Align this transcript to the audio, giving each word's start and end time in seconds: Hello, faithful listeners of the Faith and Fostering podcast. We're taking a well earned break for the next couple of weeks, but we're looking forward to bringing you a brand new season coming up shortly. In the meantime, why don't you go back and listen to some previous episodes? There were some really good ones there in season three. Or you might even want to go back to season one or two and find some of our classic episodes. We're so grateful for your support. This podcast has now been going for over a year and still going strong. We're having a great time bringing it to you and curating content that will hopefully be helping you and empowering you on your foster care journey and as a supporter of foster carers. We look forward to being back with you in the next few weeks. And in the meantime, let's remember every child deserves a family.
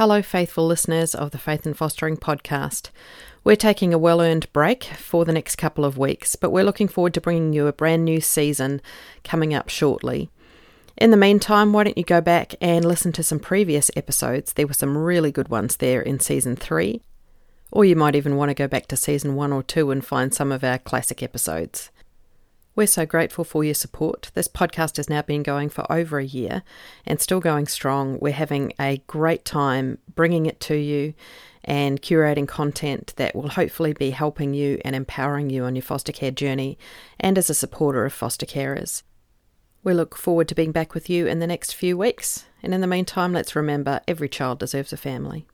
Hello, 0.00 0.22
faithful 0.22 0.66
listeners 0.66 1.14
of 1.14 1.30
the 1.30 1.36
Faith 1.36 1.66
and 1.66 1.76
Fostering 1.76 2.16
podcast. 2.16 2.88
We're 3.44 3.54
taking 3.54 3.92
a 3.92 3.98
well 3.98 4.22
earned 4.22 4.50
break 4.50 4.84
for 4.84 5.26
the 5.26 5.32
next 5.34 5.56
couple 5.56 5.84
of 5.84 5.98
weeks, 5.98 6.36
but 6.36 6.48
we're 6.48 6.64
looking 6.64 6.88
forward 6.88 7.12
to 7.12 7.20
bringing 7.20 7.52
you 7.52 7.66
a 7.66 7.72
brand 7.74 8.06
new 8.06 8.18
season 8.22 8.80
coming 9.24 9.52
up 9.52 9.68
shortly. 9.68 10.30
In 10.96 11.10
the 11.10 11.18
meantime, 11.18 11.74
why 11.74 11.84
don't 11.84 11.98
you 11.98 12.04
go 12.04 12.22
back 12.22 12.54
and 12.62 12.82
listen 12.82 13.12
to 13.12 13.22
some 13.22 13.40
previous 13.40 13.90
episodes? 13.94 14.54
There 14.54 14.66
were 14.66 14.72
some 14.72 14.96
really 14.96 15.30
good 15.30 15.50
ones 15.50 15.76
there 15.76 16.00
in 16.00 16.18
season 16.18 16.56
three. 16.56 17.02
Or 17.70 17.84
you 17.84 17.94
might 17.94 18.16
even 18.16 18.36
want 18.36 18.48
to 18.48 18.54
go 18.54 18.68
back 18.68 18.86
to 18.86 18.96
season 18.96 19.34
one 19.34 19.52
or 19.52 19.62
two 19.62 19.90
and 19.90 20.02
find 20.02 20.32
some 20.32 20.50
of 20.50 20.64
our 20.64 20.78
classic 20.78 21.22
episodes. 21.22 21.90
We're 22.76 22.86
so 22.86 23.04
grateful 23.04 23.44
for 23.44 23.64
your 23.64 23.74
support. 23.74 24.30
This 24.34 24.46
podcast 24.46 24.96
has 24.98 25.10
now 25.10 25.22
been 25.22 25.42
going 25.42 25.70
for 25.70 25.90
over 25.90 26.18
a 26.18 26.24
year 26.24 26.62
and 27.04 27.20
still 27.20 27.40
going 27.40 27.66
strong. 27.66 28.18
We're 28.20 28.32
having 28.32 28.72
a 28.78 29.02
great 29.08 29.44
time 29.44 29.98
bringing 30.14 30.46
it 30.46 30.60
to 30.60 30.76
you 30.76 31.14
and 31.64 32.00
curating 32.00 32.46
content 32.46 33.12
that 33.16 33.34
will 33.34 33.48
hopefully 33.48 33.92
be 33.92 34.10
helping 34.10 34.54
you 34.54 34.80
and 34.84 34.94
empowering 34.94 35.50
you 35.50 35.64
on 35.64 35.74
your 35.74 35.82
foster 35.82 36.12
care 36.12 36.30
journey 36.30 36.78
and 37.18 37.36
as 37.36 37.50
a 37.50 37.54
supporter 37.54 38.04
of 38.04 38.12
foster 38.12 38.46
carers. 38.46 39.02
We 39.82 39.92
look 39.92 40.16
forward 40.16 40.46
to 40.48 40.54
being 40.54 40.72
back 40.72 40.94
with 40.94 41.10
you 41.10 41.26
in 41.26 41.40
the 41.40 41.46
next 41.46 41.74
few 41.74 41.98
weeks. 41.98 42.44
And 42.62 42.72
in 42.72 42.80
the 42.80 42.86
meantime, 42.86 43.32
let's 43.32 43.56
remember 43.56 44.00
every 44.06 44.28
child 44.28 44.60
deserves 44.60 44.92
a 44.92 44.96
family. 44.96 45.48